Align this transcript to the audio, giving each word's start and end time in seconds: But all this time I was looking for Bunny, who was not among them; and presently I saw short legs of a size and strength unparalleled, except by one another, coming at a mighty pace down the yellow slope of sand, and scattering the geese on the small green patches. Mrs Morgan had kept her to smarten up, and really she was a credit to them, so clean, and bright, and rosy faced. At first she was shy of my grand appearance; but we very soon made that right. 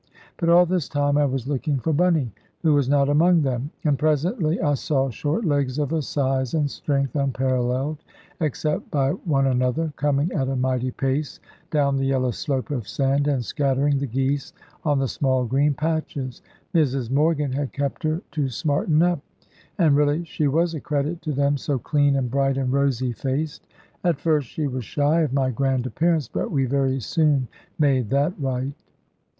But 0.37 0.49
all 0.49 0.65
this 0.65 0.89
time 0.89 1.15
I 1.15 1.25
was 1.25 1.47
looking 1.47 1.77
for 1.77 1.93
Bunny, 1.93 2.31
who 2.63 2.73
was 2.73 2.89
not 2.89 3.07
among 3.07 3.43
them; 3.43 3.69
and 3.85 3.99
presently 3.99 4.59
I 4.59 4.73
saw 4.73 5.11
short 5.11 5.45
legs 5.45 5.77
of 5.77 5.93
a 5.93 6.01
size 6.01 6.55
and 6.55 6.67
strength 6.71 7.15
unparalleled, 7.15 8.03
except 8.39 8.89
by 8.89 9.11
one 9.11 9.45
another, 9.45 9.93
coming 9.97 10.31
at 10.31 10.49
a 10.49 10.55
mighty 10.55 10.89
pace 10.89 11.39
down 11.69 11.97
the 11.97 12.05
yellow 12.07 12.31
slope 12.31 12.71
of 12.71 12.87
sand, 12.87 13.27
and 13.27 13.45
scattering 13.45 13.99
the 13.99 14.07
geese 14.07 14.53
on 14.83 14.97
the 14.97 15.07
small 15.07 15.45
green 15.45 15.75
patches. 15.75 16.41
Mrs 16.73 17.11
Morgan 17.11 17.51
had 17.51 17.71
kept 17.71 18.01
her 18.01 18.23
to 18.31 18.49
smarten 18.49 19.03
up, 19.03 19.19
and 19.77 19.95
really 19.95 20.23
she 20.23 20.47
was 20.47 20.73
a 20.73 20.79
credit 20.81 21.21
to 21.21 21.31
them, 21.31 21.57
so 21.57 21.77
clean, 21.77 22.15
and 22.15 22.31
bright, 22.31 22.57
and 22.57 22.73
rosy 22.73 23.11
faced. 23.11 23.67
At 24.03 24.19
first 24.19 24.47
she 24.49 24.65
was 24.65 24.83
shy 24.83 25.21
of 25.21 25.31
my 25.31 25.51
grand 25.51 25.85
appearance; 25.85 26.27
but 26.27 26.49
we 26.49 26.65
very 26.65 26.99
soon 26.99 27.47
made 27.77 28.09
that 28.09 28.33
right. 28.39 28.73